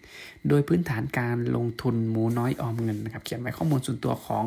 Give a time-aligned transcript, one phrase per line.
[0.50, 4.46] โดยพื้นฐานการลงทุนหมูน้อยออมเงินนะครับ เขียนไว้ข้อมูลส่วนตัวของ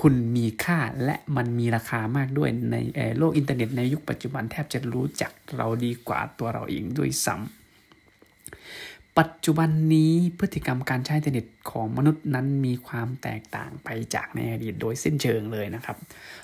[0.00, 2.76] คุณมีค่าและมันมีราคามากด้วยใน
[3.18, 15.96] โลกอินเทอร์เน็ตในยุคปัจจุบันแทบจะรู้จักเราดีกว่าตัวเราเองด้วยซ้ำ ปัจจุบันนี้พฤติกรรมการใช้อินเทอร์เน็ตของมนุษย์นั้นมีความแตกต่างไปจากในอดีตโดยสิ้นเชิงเลยนะครับ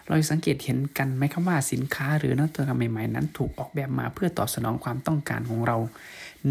[0.06, 5.76] เราสังเกตเห็นกันไหมครับว่าสินค้าหรือนวัตกรรมใหม่ๆนั้น ถูกออกแบบมาเพื่อตอบสนองความต้องการของเรา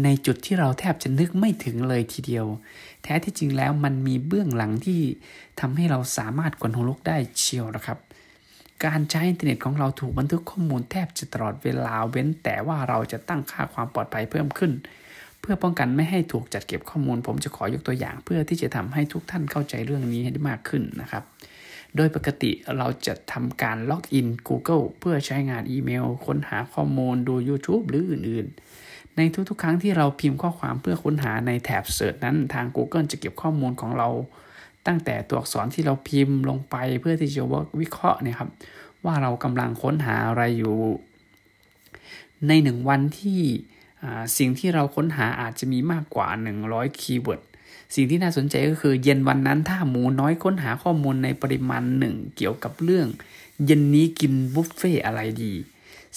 [0.02, 2.46] ในจุดที่เราแทบจะนึกไม่ถึงเลยทีเดียว
[3.02, 5.00] แท้ที่จริงแล้วมันมีเบื้องหลังที่
[5.60, 7.98] ทำให้เราสามารถกวนหงลุกได้เชียวนะครับ
[8.84, 14.72] การใช้อินเทอร์เน็ตของเราถูกบันทึกข้อมูลแทบจะตลอดเวลาเว้นแต่ว่าเราจะตั้งค่าความปลอดภัยเพิ่มขึ้น
[15.42, 21.22] เพื่อป้องกันไม่ให้ถูกจัดเก็บข้อมูล ผมจะขอยกตัวอย่าง เพื่อที่จะทำให้ทุกท่านเข้าใจเรื่องนี้ให้ได้มากขึ้นนะครับ
[21.96, 34.08] โดยปกติเราจะทำการล็อกอิน Google เพื่อใช้งานอีเมล ค้นหาข้อมูลดู YouTube หรืออื่นๆ ในทุกๆ ครั้งที่เราพิมพ์ข้อความเพื่อค้นหาในแถบ Search นั้นทาง Google จะเก็บข้อมูลของเรา
[34.86, 37.42] ตั้งแต่ตัวอักษรที่เราพิมพ์ลงไปเพื่อที่จะ
[37.80, 38.50] วิเคราะห์เนี่ยครับ
[39.04, 40.76] ว่าเรากำลังค้นหาอะไรอยู่
[42.48, 43.40] ในหนึ่งวันที่
[44.38, 46.28] สิ่งที่เราค้นหาอาจจะมีมากกว่า
[46.64, 47.42] 100 keyword
[47.94, 53.06] สิ่งที่น่าสนใจก็คือเย็นวันนั้นถ้าหมูน้อยค้นหาข้อมูลในปริมาณหนึ่งเกี่ยวกับเรื่อง
[53.64, 55.54] เย็นนี้กินบุฟเฟ่อะไรดี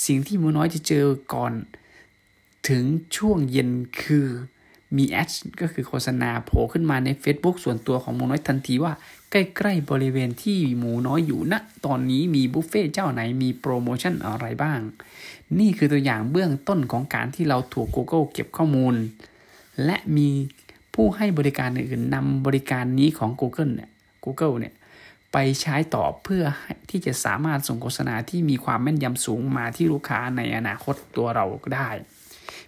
[0.06, 1.53] สิ่งที่หมูน้อยจะเจอก่อน
[2.69, 2.84] ถึง
[3.18, 3.69] ช่วงเย็น
[4.02, 4.28] คือ
[4.97, 5.30] มี ad
[5.62, 8.94] ก็คือโฆษณาโผล่ขึ้นมาใน Facebook ส่วนตัวของหมูน้อยทันทีว่า
[9.31, 9.35] ใก
[9.66, 14.79] ล้ๆบริเวณที่หมูน้อยอยู่นะตอนนี้มีบุฟเฟ่เจ้าไหนมีโปรโมชั่นอะไรบ้าง
[15.60, 18.96] นี่คือตัวอย่างเบื้องต้นของการที่เราถูก Google เก็บข้อมูล
[19.86, 20.30] และมี
[20.94, 23.90] ผู้ให้บริการอื่นนำบริการนี้ของ Google เนี่ย
[24.24, 24.74] Google เนี่ย
[25.32, 26.44] ไปใช้ต่อเพื่อ
[26.90, 31.90] ที่จะสามารถส่งโฆษณาที่มีความแม่นยำสูงมาที่ลูกค้าในอนาคตตัวเราก็ได้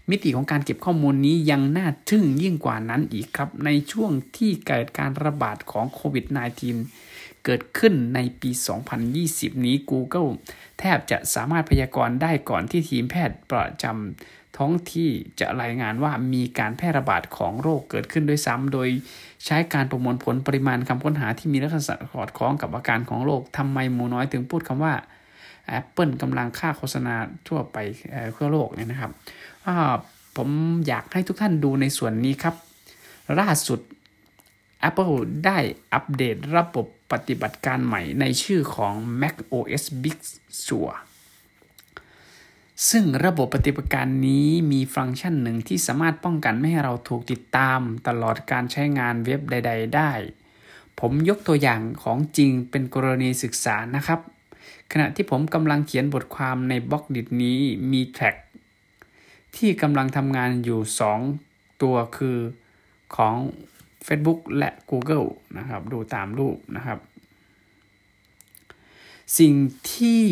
[0.10, 7.07] มิติของการเก็บข้อมูลนี้ยังน่าทึ่งยิ่งกว่านั้นอีกครับ ในช่วงที่เกิดการระบาดของโควิด -19
[7.48, 8.50] เกิดขึ้นในปี
[9.08, 10.30] 2020 นี้ Google
[10.80, 15.10] แทบจะสามารถพยากรณ์ได้ก่อนที่ทีมแพทย์ประจำท้องที่
[15.40, 18.88] จะรายงานว่ามีการแพร่ระบาดของโรคเกิดขึ้นด้วยซ้ำ โดย
[19.46, 21.82] ใช้การประมวลผลปริมาณคำค้นหาที่มีลักษณะ
[22.14, 24.94] สอดคล้องกับอาการของโรคทำไมหมูน้อยถึงพูดคำว่า
[25.80, 27.16] Apple กำลังค่าโฆษณา
[27.48, 27.78] ทั่วไป
[28.36, 29.12] ทั่วโลกเนี่ยนะครับ
[30.38, 30.50] ผม
[30.88, 32.56] อยากให้ทุกท่านดูในส่วนนี้ครับ
[33.40, 33.80] ล่าสุด
[34.90, 35.58] Apple ได้
[35.94, 40.20] อัปเดตระบบปฏิบัติการใหม่ในชื่อของ Mac OS Big
[40.66, 40.90] Sur
[42.90, 50.12] ซึ่งระบบปฏิบัติการนี้มีฟังก์ชันหนึ่งที่สามารถป้องกันไม่ให้เราถูกติดตามตลอดการใช้งานเว็บใด ๆ ได้
[51.00, 54.20] ผมยกตัวอย่างของจริงเป็นกรณีศึกษานะครับ
[54.92, 57.60] ขณะที่ผมกำลังเขียนบทความในบล็อกดิดนี้
[57.92, 58.36] มีแท็ก
[59.56, 60.80] ที่กำลังทำงานอยู่
[61.30, 62.38] 2 ตัวคือ
[63.16, 63.36] ของ
[64.08, 67.00] Facebook และ Google นะครับ ดูตามรูปนะครับ
[69.38, 69.54] สิ่ง
[69.94, 70.24] ที่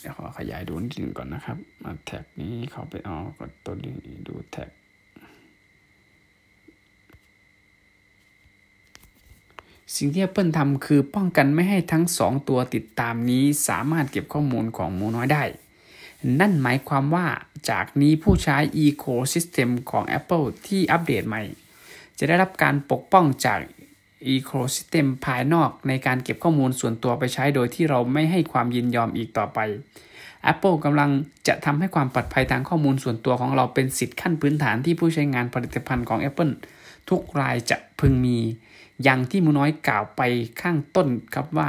[0.00, 3.92] เดี๋ยวขอขยายดูนิดนึงก่อนนะครับมาแท็กนี้เขาไปเอากดตัวนี้
[4.28, 4.70] ดูแท็ก
[9.96, 15.42] สิ่งที่ Apple ทำคือป้องกันไม่ให้ทั้ง 2 ตัวติดตามนี้สามารถเก็บข้อมูลของหมูน้อยได้
[16.40, 17.26] นั่นหมายความว่า
[17.70, 21.42] จากนี้ผู้ใช้ Ecosystem ของ Apple ที่อัปเดตใหม่
[22.18, 23.60] จะได้รับการปกป้องจาก
[24.34, 29.58] Ecosystem ภายนอกในการเก็บข้อมูลส่วนตัวไปใช้โดยที่เราไม่ให้ความยินยอมอีกต่อไป
[30.52, 31.10] Apple กำลัง
[31.48, 36.52] จะทำให้ความปลอดภัยทางข้อมูลส่วนตัวของเราเป็นสิทธิขั้นพื้นฐานที่ผู้ใช้งานผลิตภัณฑ์ของ Apple
[37.08, 38.38] ทุกรายจะพึงมี
[39.02, 40.20] อย่างที่หมูน้อยกล่าวไป
[40.60, 41.66] ข้างต้นครับว่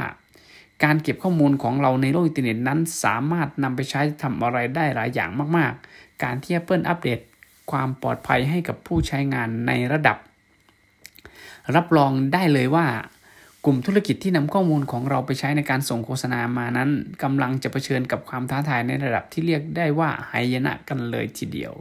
[0.84, 7.20] การเก็บข้อมูลของเราในโลกอินเทอร์เน็ตนั้น สามารถนำไปใช้ทำอะไรได้หลายอย่างมาก ๆ การที่ Apple อัปเดต
[7.70, 10.18] ความปลอดภัยให้กับผู้ใช้งานในระดับ
[11.76, 12.86] รับรองได้เลยว่า
[13.64, 16.90] กลุ่มธุรกิจที่นำข้อมูลของเราไปใช้ในการส่งโฆษณามานั้น
[17.22, 21.72] กำลังจะเผชิญกับความท้าทายในระดับที่เรียกได้ว่าหายนะกันเลยทีเดียว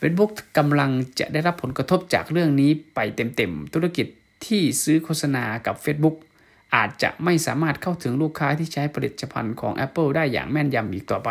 [0.00, 4.06] Facebook กำลังจะได้รับผลกระทบจากเรื่องนี้ไปเต็มๆ ธุรกิจ
[4.46, 6.16] ที่ซื้อโฆษณากับ Facebook
[6.76, 11.30] อาจจะไม่สามารถเข้าถึงลูกค้าที่ใช้ผลิตภัณฑ์ของ Apple ได้อย่างแม่นยำอีกต่อไป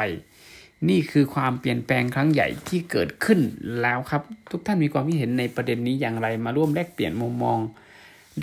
[0.90, 3.40] นี่คือความเปลี่ยนแปลงครั้งใหญ่ที่เกิดขึ้น
[3.82, 4.22] แล้วครับ
[4.52, 7.60] ทุกท่านมีความคิดเห็นในประเด็นนี้อย่างไรมาร่วมแลกเปลี่ยนมุมมอง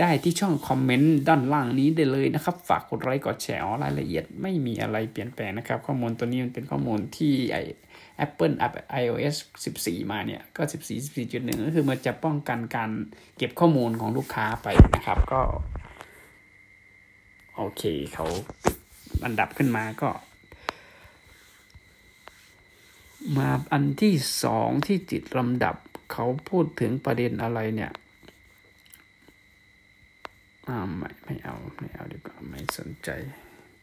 [0.00, 7.58] ได้ที่ช่องคอมเมนต์ด้านล่างนี้ได้เลยนะครับ ฝากกดไลค์กดแชร์รายละเอียดไม่มีอะไรเปลี่ยนแปลงนะครับ ข้อมูลตัวนี้มันเป็นข้อมูลที่ไอ
[8.24, 8.72] Apple อัพ
[9.02, 9.36] iOS
[9.74, 12.90] 14 มาเนี่ย ก็ 14 14.1 ก็คือมันจะป้องกันการ
[13.36, 15.40] เก็บข้อมูลของลูกค้าไปนะครับ ก็
[17.56, 17.82] โอเค
[18.14, 18.26] เขา
[19.24, 20.10] อันดับขึ้นมาก็
[23.36, 25.76] มาอันที่สองที่ติดลำดับ
[26.12, 27.92] เขาพูดถึงประเด็นอะไรเนี่ย
[30.68, 33.10] อ่าไม่ไม่เอาไม่เอาดีกว่าไม่สนใจ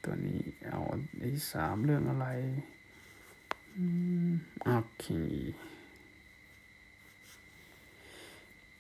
[0.04, 0.82] ตัวนี้เอา
[1.22, 2.28] อีสามเรื่องอะไร
[3.76, 3.86] อื
[4.28, 4.32] ม
[4.66, 5.06] โอเค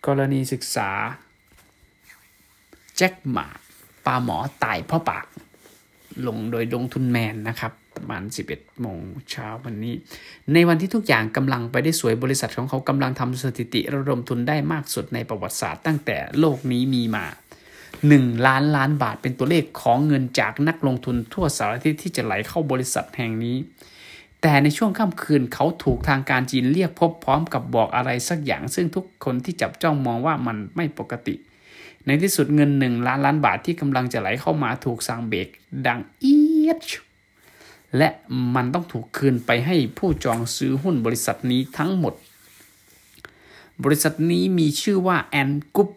[0.05, 0.89] กรณีศึกษา
[2.97, 3.47] แจ็คหมา
[4.09, 5.25] ปลาหมอตายเพราะปาก
[6.27, 8.99] ลงโดยลงทุนแมนนะครับประมาณ 11 โมง
[9.31, 9.95] เช้าวันนี้
[10.53, 17.25] ในวันที่ทุกอย่างกำลังไปได้สวยบริษัทของเขากำลังทำสถิติระดมทุนได้มากสุดในประวัติศาสตร์ตั้งแต่โลกนี้มีมา
[17.85, 23.57] 1 ล้านล้านบาทเป็นตัวเลขของเงินจากนักลงทุนทั่วสารทิศที่จะไหลเข้าบริษัทแห่งนี้
[24.41, 31.35] แต่ในช่วงค่ำคืนเขาถูกทางการจีนเรียกพบพร้อมกับบอกอะไรสักอย่าง ซึ่งทุกคนที่จับจ้องมองว่ามันไม่ปกติ
[32.05, 35.47] ในที่สุดเงินหนึ่งล้านล้านบาทที่กำลังจะไหลเข้ามาถูกสั่งเบรก
[35.87, 36.37] ดังเอี
[36.67, 36.81] ยด
[37.97, 38.09] และ
[38.55, 42.13] มันต้องถูกคืนไปให้ผู้จองซื้อหุ้นบริษัทนี้ทั้งหมด
[43.83, 45.89] บริษัทนี้มีชื่อว่าแอนกุป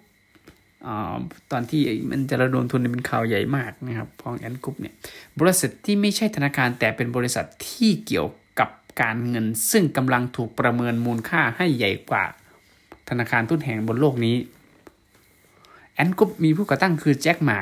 [1.50, 4.94] ตอนที่มันจะระดมทุนเป็นข่าวใหญ่มากนะครับพองแอนกุ๊ปเนี่ย
[5.38, 8.28] บริษัทที่ไม่ใช่ธนาคารแต่เป็นบริษัทที่เกี่ยว
[8.58, 8.70] กับ
[9.00, 12.25] การเงิน ซึ่งกำลังถูกประเมินมูลค่าให้ใหญ่กว่า
[13.08, 14.37] ธนาคารทุนแห่งบนโลกนี้
[16.06, 17.60] นกุ๊ปมีผู้ก่อตั้งคือแจ็คหมา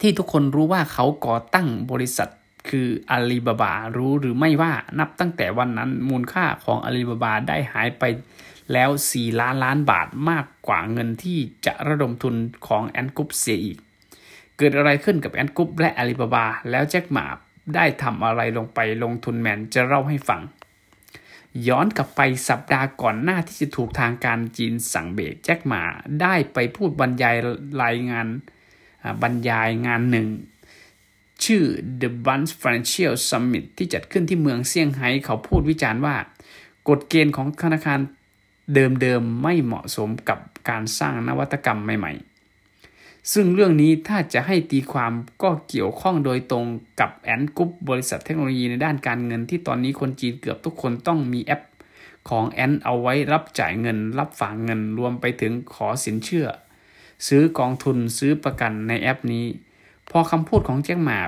[0.00, 2.30] ที่ทุกคนรู้ว่าเขาก่อตั้งบริษัท
[2.68, 8.04] คืออาลีบาบารู้หรือไม่ว่านับตั้งแต่วันนั้นมูลค่าของอาลีบาบาได้หายไป
[8.72, 12.34] แล้ว 4 ล้านล้านบาทมากกว่าเงินที่จะระดมทุน
[12.66, 13.78] ของแอนกุ๊ปเสียอีก
[14.56, 17.26] เกิดอะไรขึ้นกับแอนกุ๊ปและอาลีบาบา แล้วแจ็คหมา
[17.74, 20.40] ได้ทำอะไรลงไปลงทุนแมนจะเล่าให้ฟัง
[21.68, 25.82] ย้อนกลับไปสัปดาห์ก่อนหน้าที่จะถูกทางการจีนสั่งเบรกแจ็คหมา
[26.20, 27.36] ได้ไปพูดบรรยาย
[27.82, 28.26] รายงาน
[29.22, 30.28] บรรยายงานหนึ่ง
[31.44, 31.62] ชื่อ
[32.00, 36.16] The Bunch Financial Summit ที่จัดขึ้นที่เมืองเซี่ยงไฮ้เขาพูดวิจารณ์ว่า
[36.88, 38.00] กฎเกณฑ์ของธนาคาร
[38.74, 40.38] เดิมๆไม่เหมาะสมกับ
[40.68, 42.29] การสร้างนวัตกรรมใหม่ๆ
[43.32, 45.12] ซึ่งเรื่องนี้ถ้าจะให้ตีความ
[45.42, 46.66] ก็เกี่ยวข้องโดยตรง
[47.00, 51.62] กับแอนกุ๊บบริษัทเทคโนโลยีในด้านการเงินที่ตอนนี้คนจีนเกือบทุกคนต้องมีแอป
[52.28, 56.46] ของแอนเอาไว้รับจ่ายเงิน รับฝากเงินรวมไปถึงขอสินเชื่อ
[57.26, 59.46] ซื้อกองทุนซื้อประกันในแอปนี้
[60.10, 61.20] พอคำพูดของแจ็คหมา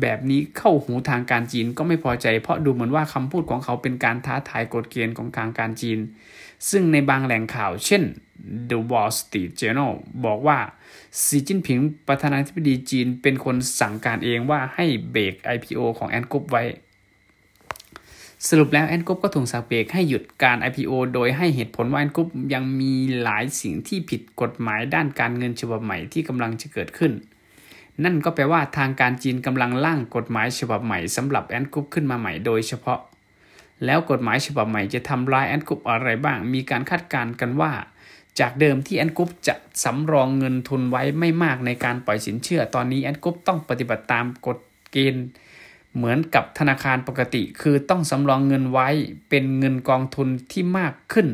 [0.00, 5.98] แบบนี้เข้าหูทางการจีนก็ไม่พอใจ เพราะดูเหมือนว่าคำพูดของเขาเป็นการท้าทายกฎเกณฑ์ของทางการจีน
[6.70, 8.02] ซึ่งในบางแหล่งข่าว เช่น
[8.70, 9.92] The Wall Street Journal
[10.24, 10.58] บอกว่า
[11.24, 16.64] สีจิ้นผิงประธานาธิบดีจีนเป็นคนสั่งการเองว่าให้เบรก IPO ของแอนกุ๊ปไว้
[18.48, 27.12] สรุปแล้วแอนกุ๊ปก็ถูกสั่งเบรกให้หยุดการ IPO โดยให้เหตุผลว่าแอนกุ๊ปยังมีหลายสิ่งที่ผิดกฎหมายด้านการเงินฉบับใหม่ที่กำลังจะเกิดขึ้น
[28.04, 32.98] นั่นก็แปลว่าทางการจีนกำลังร่างกฎหมายฉบับใหม่สำหรับแอนกุ๊ปขึ้นมาใหม่โดยเฉพาะ
[33.84, 37.72] แล้วกฎหมายฉบับใหม่จะทำลายแอนกุปอะไรบ้าง มีการคาดการณ์กันว่า
[38.40, 44.58] จากเดิมที่แอนกุปจะสำรองเงินทุนไว้ไม่มากในการปล่อยสินเชื่อ ตอนนี้แอนกุปต้องปฏิบัติตามกฎ
[44.92, 45.26] เกณฑ์
[45.96, 48.88] เหมือนกับธนาคารปกติ คือต้องสำรองเงินไว้
[49.28, 51.28] เป็นเงินกองทุนที่มากขึ้น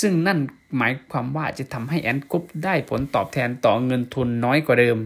[0.00, 0.38] ซึ่งนั่น
[0.76, 4.98] หมายความว่าจะทำให้ Ant Group ได้ผลตอบแทนต่อเงินทุนน้อยกว่าเดิม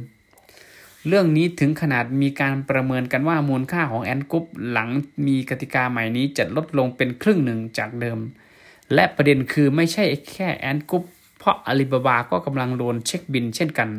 [1.08, 4.88] เรื่องนี้ถึงขนาดมีการประเมินกันว่ามูลค่าของ Ant Group หลัง
[5.26, 8.18] มีกติกาใหม่นี้จะลดลงเป็นครึ่งหนึ่งจากเดิม
[8.94, 11.04] และประเด็นคือไม่ใช่แค่ Ant Group
[11.38, 13.90] เพราะอาลีบาบาก็กำลังโดนเช็คบิลเช่นกัน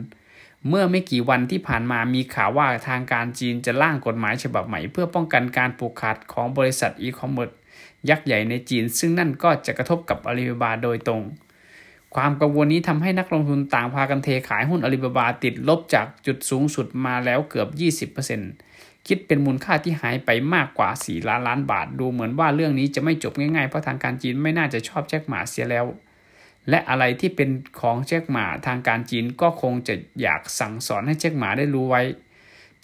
[0.67, 7.51] เมื่อไม่กี่วันที่ผ่านมามีข่าวว่าทางการจีนจะร่างกฎหมายฉบับใหม่ เพื่อป้องกันการผูกขาดของบริษัทอีคอมเมิร์ซ
[8.09, 11.21] ยักษ์ใหญ่ในจีน ซึ่งนั่นก็จะกระทบกับอาลีบาบาโดยตรง
[12.15, 17.67] ความกังวลนี้ทำให้นักลงทุนต่างพากันเทขายหุ้นอาลีบาบาติดลบจากจุดสูงสุดมาแล้วเกือบ
[18.13, 25.85] 20%คิดเป็นมูลค่าที่หายไปมากกว่า 4 ล้านล้านบาท ดูเหมือนว่าเรื่องนี้จะไม่จบง่ายๆ เพราะทางการจีนไม่น่าจะชอบแจ็คหมาเสียแล้ว
[26.69, 32.01] และอะไรที่เป็นของแจ็คหมาทางการจีนก็คงจะอยากสั่งสอนให้แจ็คหมาได้รู้ไว้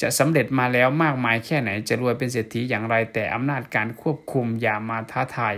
[0.02, 5.56] จะสำเร็จมาแล้วมากมายแค่ไหนจะรวยเป็นเศรษฐีอย่างไรแต่อำนาจการควบคุมอย่ามาท้าทาย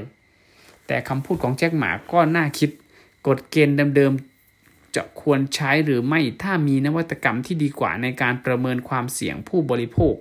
[0.88, 2.70] แต่คำพูดของแจ็คหมาก็น่าคิด
[3.28, 10.16] กฎเกณฑ์เดิมๆ จะควรใช้หรือไม่ถ้ามีนวัตกรรมที่ดีกว่าในการประเมินความเสี่ยงผู้บริโภค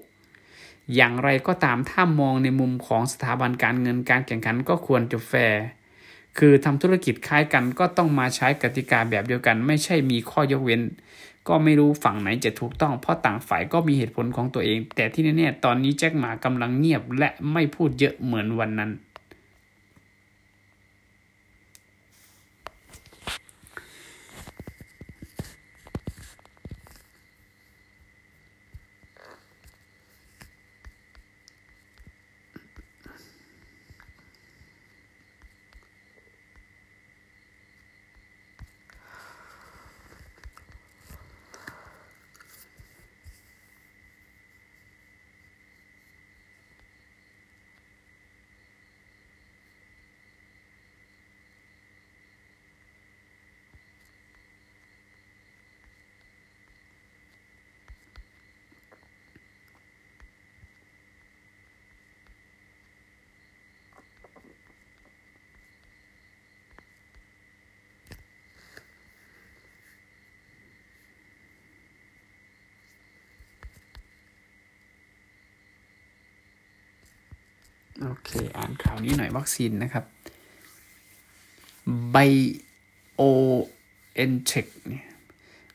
[0.95, 5.63] อย่างไรก็ตามถ้ามองในมุมของสถาบันการเงินการแข่งขันก็ควรจะแฟร์
[6.39, 10.83] คือทำธุรกิจคล้ายกันก็ต้องมาใช้กติกาแบบเดียวกัน ไม่ใช่มีข้อยกเว้น
[11.49, 18.91] ก็ไม่รู้ฝั่งไหนจะถูกต้อง เพราะต่างฝ่ายก็มีเหตุผลของตัวเอง แต่ที่แน่ๆตอนนี้แจ็คหมากำลังเงียบและไม่พูดเยอะเหมือนวันนั้น
[78.03, 80.05] โอเค อ่านข่าวนี้หน่อยวัคซีนนะครับ
[82.11, 85.05] BioNTech เนี่ย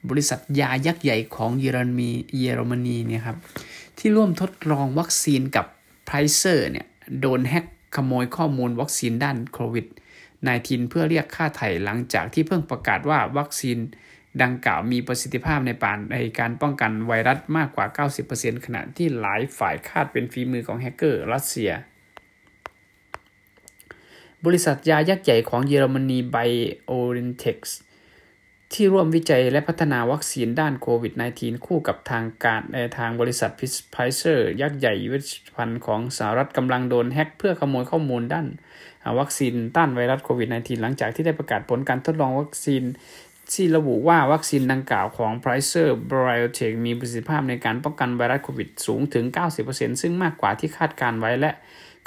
[0.09, 3.37] บริษัทยายักษ์ใหญ่ของเยอรมนีเยอรมนีเนี่ยครับ
[3.97, 5.65] ที่ร่วมทดลองวัคซีนกับ
[6.05, 6.87] ไพรเซอร์เนี่ย
[7.19, 7.65] โดนแฮก
[7.95, 9.87] ขโมยข้อมูลวัคซีนต้านโควิด
[10.37, 13.77] -19 เพื่อเรียกค่าไถ่หลังจากที่เพิ่งประกาศว่าวัคซีน
[14.41, 21.71] ดังกล่าวมีประสิทธิภาพในปานในการป้องกันไวรัสมากกว่า 90%ขณะที่หลายฝ่ายคาดเป็นฝีมือของแฮกเกอร์รัสเซีย
[24.45, 27.77] บริษัทยายักษ์ใหญ่ของเยอรมนี BioNTech
[28.73, 38.47] ที่ร่วมวิจัยและพัฒนาวัคซีนต้านโควิด -19 คู่กับทางการในทางบริษัทพิสไพเซอร์ยักษ์ใหญ่เวชภัณฑ์ของสหรัฐกำลังโดนแฮ็กเพื่อขโมยข้อมูลด้าน
[39.19, 42.83] วัคซีนต้านไวรัสโควิด -19 หลังจากที่ได้ประกาศผลการทดลองวัคซีน
[43.53, 49.25] ที่ระบุว่าวัคซีนดังกล่าวของ Pfizer BioNTech มีประสิทธิภาพในการป้องกันไวรัสโควิดสูงถึง
[49.63, 51.51] 90%ซึ่งมากกว่าที่คาดการไว้และ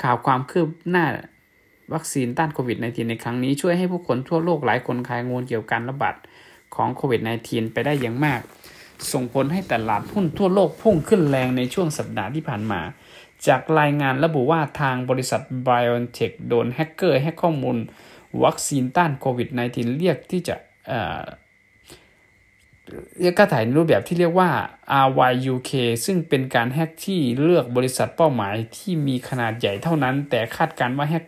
[0.03, 1.07] ข่าวความคืบหน้า
[1.95, 6.15] วัคซีนต้านโควิด -19 ในครั้งนี้ช่วยให้ผู้คนทั่วโลกหลายคนคลายงวลเกี่ยวกับการระบาด
[6.75, 8.41] ของโควิด -19 ไปได้อย่างมาก
[9.13, 12.81] ส่งผลให้ตลาดหุ้นทั่วโลกพุ่งขึ้นแรงในช่วงสัปดาห์ที่ผ่านมา
[13.47, 17.77] จากรายงานระบุว่าทางบริษัท BioNTech โดนแฮกเกอร์แฮกข้อมูล
[18.45, 20.55] วัคซีนต้านโควิด -19 เรียกที่จะ
[23.21, 24.51] เรียกค่าถ่ายในรูปแบบที่เรียกว่า
[25.07, 25.71] RYUK
[26.05, 31.25] ซึ่งเป็นการแฮกที่เลือกบริษัทเป้าหมายที่มีขนาดใหญ่เท่านั้น แต่คาดการว่าแฮก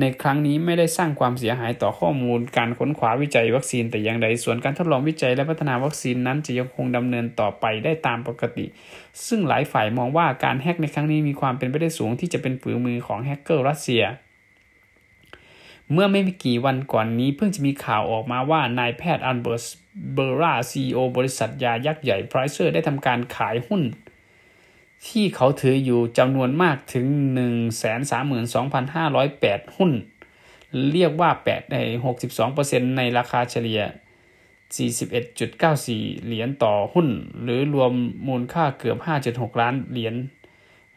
[0.00, 8.66] ในครั้งนี้ไม่ได้สร้างความเสียหายต่อข้อมูลการค้นคว้าวิจัยวัคซีนแต่อย่างใดส่วนการทดลองวิจัยและพัฒนาวัคซีนนั้นจะยังคงดำเนินต่อไปได้ตามปกติ
[9.26, 14.04] ซึ่งหลายฝ่ายมองว่าการแฮกในครั้งนี้มีความเป็นไปได้สูงที่จะเป็นฝืมือของแฮกเกอร์รัสเซีย
[15.92, 19.64] เมื่อไม่กี่วันก่อนนี้เพิ่งจะมีข่าวออกมาว่านายแพทย์อันเบอร์ส
[20.14, 23.82] เบอร่าซีโอบริษัทยายักษ์ใหญ่ไพรเซอร์ได้ทำการขายหุ้น
[25.06, 27.06] ที่เขาถืออยู่จำนวนมากถึง
[28.62, 29.92] 132,508 หุ้น
[30.92, 31.76] เรียกว่า8ใน
[32.36, 33.80] 62%ในราคาเฉลี่ย
[34.68, 37.08] 41.94 เหรียญต่อหุ้น
[37.42, 37.92] หรือรวม
[38.28, 40.14] มูลค่าเกือบ 5.6 ล้านเหรียญ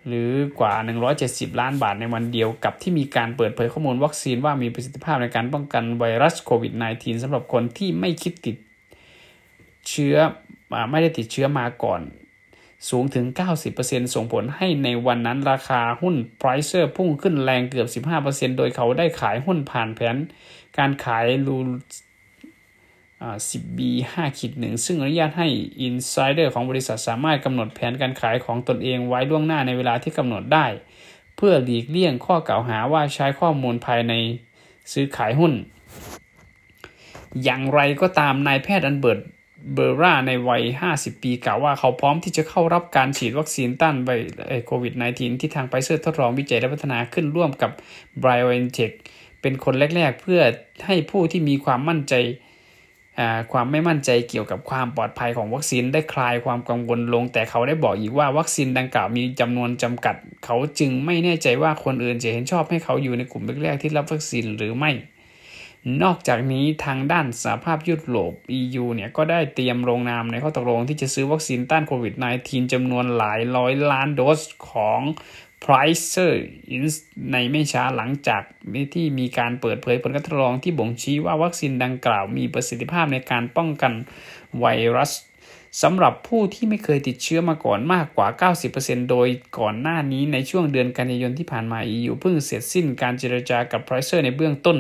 [0.07, 0.73] หรือกว่า
[1.17, 8.57] 170 ล้านบาทในวันเดียวกับที่มีการเปิดเผยข้อมูลวัคซีนว่ามีประสิทธิภาพในการป้องกันไวรัสโควิด -19 สำหรับคนที่ไม่คิดติด
[9.89, 10.15] เชื้อ
[10.91, 12.01] ไม่ได้ติดเชื้อมาก่อน
[12.89, 13.25] สูงถึง
[13.69, 20.15] 90%ส่งผลให้ในวันนั้นราคาหุ้นไพรเซอร์พุ่งขึ้นแรงเกือบ 15%โดยเขาได้ขายหุ้นผ่านแผน
[20.77, 21.57] การขายรู
[23.27, 23.79] 10 b
[24.13, 25.47] 5ขีดหนึ่งซึ่งอนุญาตให้
[25.81, 30.65] insider ของบริษัทสามารถกำหนดแผนการขายของตนเองไว้ล่วงหน้าในเวลาที่กำหนดได้
[31.35, 34.13] เพื่อหลีกเลี่ยงข้อกล่าวหาว่าใช้ข้อมูลภายใน
[34.91, 35.53] ซื้อขายหุ้น
[37.43, 39.19] อย่างไรก็ตามนายแพทย์อัลเบิร์ต
[39.73, 40.63] เบอร์ลาในวัย
[40.93, 44.09] 50 ปีกล่าวว่าเขาพร้อมที่จะเข้ารับการฉีดวัคซีนต้านไว
[44.65, 47.71] โควิด -19 ที่ทางไฟเซอร์ทดลองวิจัยและพัฒนาขึ้นร่วมกับ
[48.23, 48.93] BioNTech
[49.41, 50.41] เป็นคนแรก ๆ เพื่อ
[50.85, 52.15] ให้ผู้ที่มีความมั่นใจ
[53.51, 60.15] ความไม่มั่นใจเกี่ยวกับความปลอดภัยของวัคซีนได้คลายความกังวลลง แต่เขาได้บอกอีกว่าวัคซีนดังกล่าวมีจำนวนจำกัด
[60.45, 64.91] เขาจึงไม่แน่ใจว่าคนอื่นจะเห็นชอบให้เขาอยู่ในกลุ่มแรกๆที่รับวัคซีนหรือไม่
[66.03, 75.01] นอกจากนี้ทางด้านสหภาพยุโรป EU เนี่ยก็ได้เตรียมลงนามในข้อตกลงที่จะซื้อวัคซีนต้านโควิด -19 จำนวนหลายร้อยล้านโดสของ
[75.63, 76.31] p r i c e r
[77.31, 78.41] ในไม่ช้าหลังจาก
[78.93, 83.93] ที่มีการเปิดเผยผลการทดลองที่บ่งชี้ว่าวัคซีนดังกล่าวมีประสิทธิภาพในการป้องกัน
[84.59, 85.11] ไวรัส
[85.81, 89.27] สำหรับผู้ที่ไม่เคยติดเชื้อมาก่อนมากกว่า 90%โดย
[89.59, 94.77] ก่อนหน้านี้ในช่วงเดือนกันยายนที่ผ่านมา EU เพิ่งเสร็จสิ้นการเจรจากับ p r i c e r ในเบื้องต้น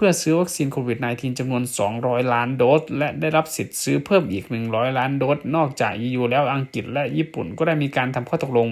[0.00, 1.62] เพื่อซื้อวัคซีนโควิด -19 จำนวน
[1.96, 8.68] 200 ล้านโดส และได้รับสิทธิ์ซื้อเพิ่มอีก 100 ล้านโดส นอกจาก EU แล้วอังกฤษและญี่ปุ่นก็ได้มีการทำข้อตกลง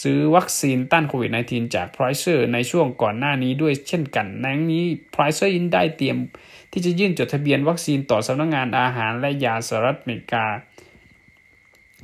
[0.00, 5.44] ซื้อวัคซีนต้านโควิด -19 จาก p r i c e r ในช่วงก่อนหน้านี้ด้วยเช่นกันนั้งนี้ p r i c e
[5.44, 6.16] r ยินได้เตรียม
[6.72, 10.46] ที่จะยื่นจดทะเบียนวัคซีนต่อสำนักงงานอาหารและยาสหรัฐอเมริกา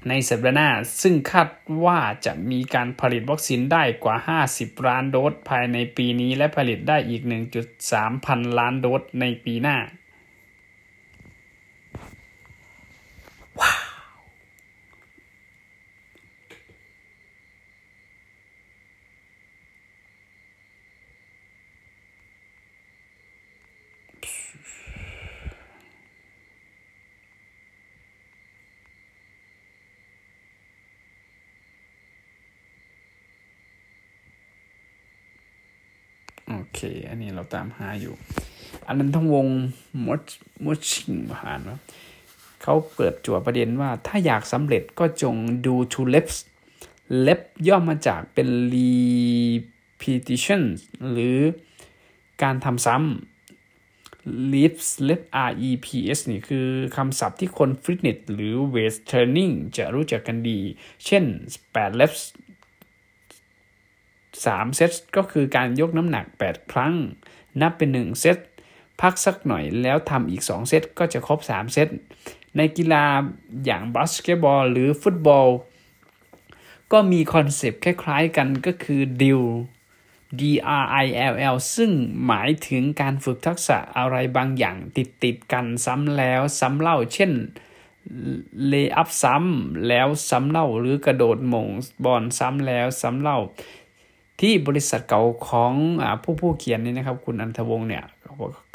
[0.08, 0.70] ในสัปดาห์หน้า
[1.02, 1.48] ซึ่งคาด
[1.84, 4.16] ว่าจะมีการผลิตวัคซีนได้กว่า
[4.50, 7.22] 50 ล้านโดสภายในปีนี้และผลิตได้อีก
[7.74, 9.78] 1.3 พันล้านโดสในปีหน้า
[36.50, 38.14] โอเค อันนี้ เราตามหาอยู่
[38.86, 39.46] อันนั้นทั้งวง
[40.06, 40.20] มด
[40.64, 41.78] มดชิงผ่านว่า
[42.62, 45.34] เขาเปิดจั่วประเด็นว่าถ้าอยากสำเร็จก็จง
[45.66, 46.36] ดู to lips
[47.26, 50.62] lep ย่อมาจากเป็น repetition
[51.10, 51.38] หรือ
[52.42, 55.86] การทำซ้ำ lips lep r e p
[56.16, 60.58] s นี่คือคำศัพท์ที่คนฟิตเนสหรือ weight training จะรู้จักกันดี
[61.04, 61.24] เช่น
[61.64, 62.22] 8 reps
[64.44, 66.94] 3 เซตก็คือการยกน้ำหนัก 8 ครั้ง
[67.60, 68.38] นับเป็น 1 เซต
[69.00, 71.88] พักสักหน่อยแล้วทำอีก 2 เซต ก็จะครบ 3 เซต
[72.56, 73.04] ในกีฬา
[73.64, 75.48] อย่างบาสเกตบอลหรือฟุตบอล
[76.92, 79.42] ก็มี concept คล้ายๆกันก็คือ drill
[80.40, 80.42] D
[80.82, 81.90] R I L L ซึ่ง
[82.26, 87.32] หมายถึงการฝึกทักษะอะไรบางอย่างติดติดกันซ้ำแล้วซ้ำเล่า เช่น
[88.68, 91.68] lay up ซ้ำแล้วซ้ำเล่าหรือกระโดดโหม่ง
[92.04, 93.38] บอลซ้ำแล้วซ้ำเล่า
[94.40, 98.04] ที่บริษัทเก่าของอผู้ผู้เขียนนี่นะครับ คุณอันทวงศ์เนี่ย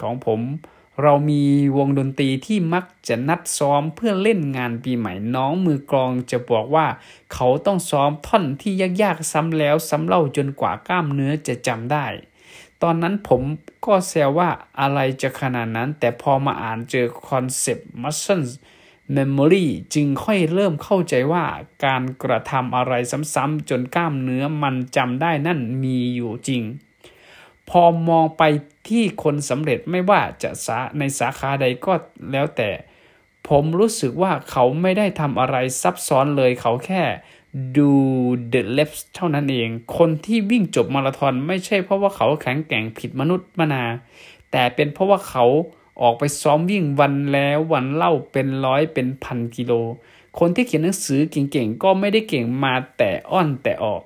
[0.02, 0.42] ของผม
[1.04, 1.44] เรามี
[1.78, 6.88] วงดนตรีที่มักจะนัดซ้อมเพื่อเล่นงานปีใหม่น้องมือกลองจะบอกว่า
[7.34, 12.06] เขาต้องซ้อมท่อนที่ยากๆซ้ำแล้วซ้ำเล่าจนกว่ากล้ามเนื้อจะจำได้
[12.82, 13.42] ตอนนั้นผม
[13.86, 18.50] ก็แซวว่าอะไรจะขนาดนั้น แต่พอมาอ่านเจอคอนเซปต์ muscles
[19.16, 21.46] Memory จึงค่อยเริ่มเข้าใจว่า
[21.86, 22.94] การกระทำอะไร
[23.34, 26.64] ซ้ำๆจนกล้ามเนื้อมันจำได้นั่นมีอยู่จริง
[27.70, 28.44] พอมองไป
[28.88, 31.94] ที่คนสำเร็จไม่ว่าจะสาในสาขาใดก็
[32.32, 32.70] แล้วแต่
[33.48, 37.04] ผมรู้สึกว่าเขาไม่ได้ทำอะไรซับซ้อนเลยเขาแค่
[37.78, 37.92] ดู
[38.54, 43.84] the left เท่านั้นเอง คนที่วิ่งจบมาราธอนไม่ใช่เพราะว่าเขาแข็งแกร่งผิดมนุษย์มนา
[44.52, 45.46] แต่เป็นเพราะว่าเขา
[46.02, 49.74] ออกไปซ้อมวิ่งวันแล้ววันเล่าเป็นร้อยเป็นพันกิโล
[50.40, 54.04] คนที่เขียนหนังสือเก่งๆ ก็ไม่ได้เก่งมาแต่อ้อนแต่ออก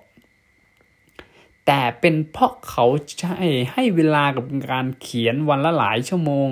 [1.66, 2.86] แต่เป็นเพราะเขา
[3.20, 3.38] ใช้
[3.72, 6.50] ให้เวลากับการเขียนวันละหลายชั่วโมง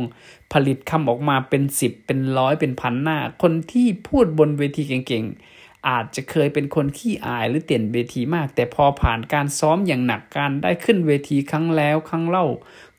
[0.54, 5.51] ผลิตคำออกมาเป็นสิบเป็นร้อยเป็นพันหน้า คนที่พูดบนเวทีเก่งๆ
[5.90, 12.46] อาจจะเคยเป็นคนขี้อายหรือเตียนเวทีมาก แต่พอผ่านการซ้อมอย่างหนักการได้ขึ้นเวทีครั้งแล้วครั้งเล่า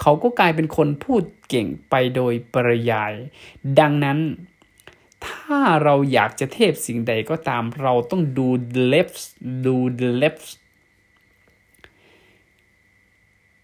[0.01, 3.12] เขาก็กลายเป็นคนพูดเก่งไปโดยปริยาย
[3.81, 4.18] ดังนั้น
[5.27, 9.18] ถ้าเราอยากจะเทพสิ่งใดก็ตามเราต้องดู the left
[9.66, 10.45] ดู the left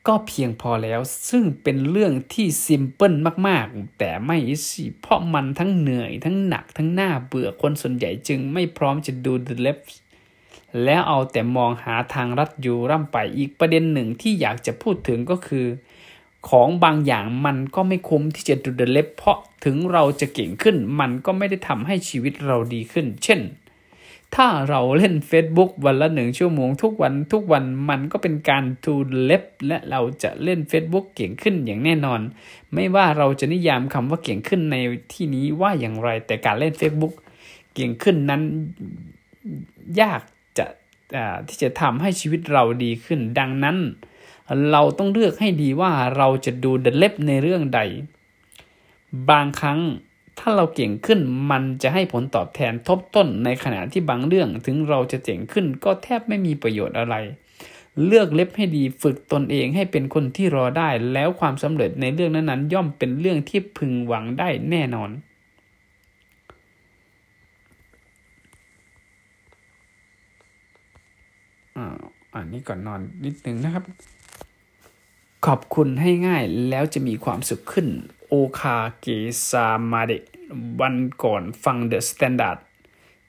[0.09, 3.13] ก็เพียงพอแล้ว ซึ่งเป็นเรื่องที่ซิมเพิล
[3.49, 4.37] มากๆ แต่ไม่
[4.69, 9.89] สิเพราะมันทั้งเหนื่อยทั้งหนักทั้งหน้าเบื่อคนส่วนใหญ่จึงไม่พร้อมจะดู the left
[10.85, 15.67] แล้วเอาแต่มองหาทางรัดอยู่ร่ำไปอีกประเด็นหนึ่งที่อยากจะพูดถึงก็คือ
[16.49, 23.41] ของบางอย่างมันก็ไม่คุ้มที่จะดูเดเล็บเพราะถึงเราจะเก่งขึ้น มันก็ไม่ได้ทำให้ชีวิตเราดีขึ้น เช่น
[24.37, 32.21] ถ้าเราเล่น Facebook วันละหนึ่งชั่วโมงทุกวันทุกวันมันก็เป็นการทูเล็บและเราจะเล่น Facebook เก่งขึ้นอย่างแน่นอน
[32.75, 34.77] ไม่ว่าเราจะนิยามคำว่าเก่งขึ้นใน
[35.13, 37.15] ที่นี้ว่าอย่างไร แต่การเล่น Facebook
[37.75, 38.43] เก่งขึ้นนั้น
[40.01, 40.21] ยาก
[40.59, 40.67] จะ
[41.49, 43.77] ที่จะทำให้ชีวิตเราดีขึ้น ดังนั้น
[44.73, 47.81] เราต้องเลือกให้ดีว่าเราจะดูเดเล็บในเรื่องใด
[49.31, 49.81] บางครั้ง
[50.39, 51.21] ถ้าเราเก่งขึ้น
[51.51, 57.15] มันจะให้ผลตอบแทนทบต้นในขณะที่บางเรื่องถึงเราจะเจ๋งขึ้นก็แทบไม่มีประโยชน์อะไร
[58.07, 65.11] เลือกเล็บให้ดีฝึกตนเองให้เป็นคนที่รอได้ แล้วความสำเร็จในเรื่องนั้นๆ ย่อมเป็นเรื่องที่พึงหวังได้แน่นอน
[72.35, 73.85] อันนี้ก่อนนอนนิดนึงนะครับ
[75.47, 77.87] ขอบคุณให้ง่ายแล้วจะมีความสุขขึ้น
[78.29, 79.07] おかげ
[79.49, 80.13] さまで
[80.81, 82.59] วันก่อนฟัง THE STANDARD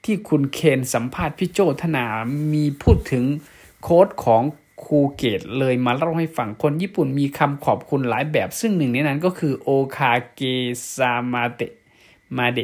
[0.04, 2.04] ที่คุณเคนสัมภาษณ์พี่โจธนา
[2.52, 3.24] มีพูดถึง
[3.82, 4.42] quote ของ
[4.84, 10.42] ครูเกตเลยมาเล่าให้ฟังคนญี่ปุ่นมีคำขอบคุณหลายแบบ ซึ่งหนึ่งในนั้นก็คือおかげ
[10.94, 12.58] さまで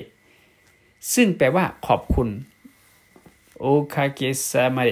[1.15, 2.29] ซึ่งแปลว่าขอบคุณ
[3.59, 4.91] โอคาเกซามาเด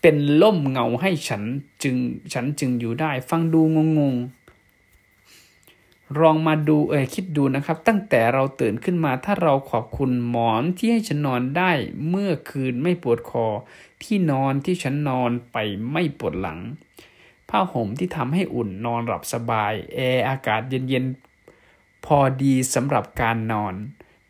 [0.00, 1.42] เป็นล่มเงาให้ฉัน
[1.82, 1.96] จึง
[2.32, 4.14] ฉันจึงอยู่ได้ ฟังดูงงง
[6.18, 11.72] ลองมาดูเออคิดดูนะครับ ตั้งแต่เราตื่นขึ้นมาถ้าเราขอบคุณหมอนที่ให้ฉันนอนได้
[12.08, 13.46] เมื่อคืนไม่ปวดคอ
[14.02, 15.56] ที่นอนที่ฉันนอนไป
[15.92, 16.58] ไม่ปวดหลัง
[17.48, 23.74] ผ้าห่มที่ทำให้อุ่นนอนหลับสบาย แอร์อากาศเย็นๆ พอดีสำหรับการนอน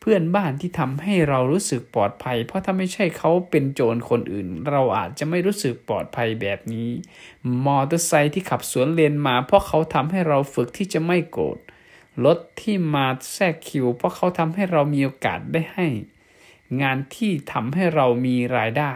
[0.00, 6.88] เพื่อนบ้านที่ทำให้เรารู้สึกปลอดภัย เพราะถ้าไม่ใช่เขาเป็นโจรคนอื่น เราอาจจะไม่รู้สึกปลอดภัยแบบนี้
[7.66, 11.58] มอเตอร์ไซค์ที่ขับสวนเลนมา เพราะเขาทำให้เราฝึกที่จะไม่โกรธ
[12.24, 15.86] รถที่มาแทรกคิว เพราะเขาทำให้เรามีโอกาสได้ให้
[16.82, 18.92] งานที่ทำให้เรามีรายได้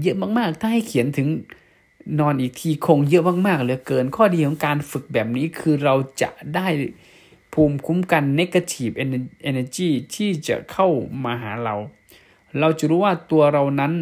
[0.00, 1.28] เยอะมากๆ ถ้าให้เขียนถึง
[2.20, 6.68] นอนอีกทีคงเยอะมากๆเหลือเกิน ข้อดีของการฝึกแบบนี้คือเราจะได้
[7.52, 8.94] ภูมิคุ้มกัน negative
[9.48, 10.88] energy ที่จะเข้า
[11.24, 11.74] มาหาเรา
[12.58, 13.92] เราจะรู้ว่าตัวเรานั้น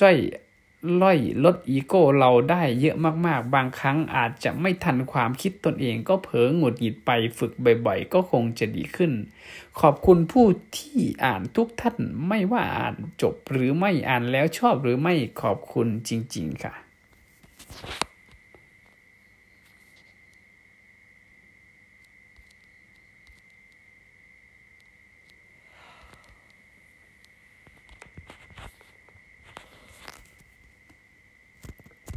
[0.00, 0.16] จ้อย
[1.02, 2.96] ล่อยลดอีโก้เราได้เยอะ
[3.26, 7.52] มากๆ บางครั้งอาจจะไม่ทันความคิดตนเองก็เผลอหงุดหงิดไปฝึก
[7.86, 9.12] บ่อยๆ ก็คงจะดีขึ้น
[9.80, 10.46] ขอบคุณผู้
[10.76, 11.96] ที่อ่านทุกท่าน
[12.28, 16.74] ไม่ว่าอ่านจบหรือไม่อ่านแล้วชอบหรือไม่ขอบคุณจริงๆค่ะ